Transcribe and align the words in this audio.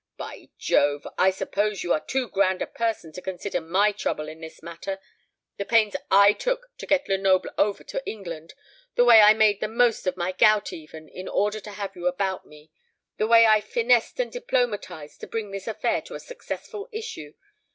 By 0.17 0.49
Jove! 0.57 1.05
I 1.15 1.29
suppose 1.29 1.83
you 1.83 1.93
are 1.93 2.03
too 2.03 2.27
grand 2.27 2.63
a 2.63 2.65
person 2.65 3.11
to 3.11 3.21
consider 3.21 3.61
my 3.61 3.91
trouble 3.91 4.27
in 4.27 4.41
this 4.41 4.63
matter; 4.63 4.97
the 5.57 5.63
pains 5.63 5.95
I 6.09 6.33
took 6.33 6.75
to 6.79 6.87
get 6.87 7.07
Lenoble 7.07 7.51
over 7.55 7.83
to 7.83 8.01
England; 8.03 8.55
the 8.95 9.05
way 9.05 9.21
I 9.21 9.35
made 9.35 9.59
the 9.59 9.67
most 9.67 10.07
of 10.07 10.17
my 10.17 10.31
gout 10.31 10.73
even, 10.73 11.07
in 11.07 11.27
order 11.27 11.59
to 11.59 11.71
have 11.73 11.95
you 11.95 12.07
about 12.07 12.47
me; 12.47 12.71
the 13.17 13.27
way 13.27 13.45
I 13.45 13.61
finessed 13.61 14.19
and 14.19 14.31
diplomatized 14.31 15.19
to 15.19 15.27
bring 15.27 15.51
this 15.51 15.67
affair 15.67 16.01
to 16.01 16.15
a 16.15 16.19
successful 16.19 16.89
issue. 16.91 17.35